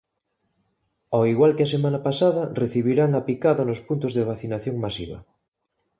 Ao 1.13 1.21
igual 1.33 1.51
que 1.55 1.65
a 1.65 1.73
semana 1.75 1.99
pasada, 2.07 2.41
recibirán 2.61 3.11
a 3.13 3.21
picada 3.29 3.67
nos 3.69 3.83
puntos 3.87 4.11
de 4.13 4.27
vacinación 4.31 4.75
masiva. 4.85 5.17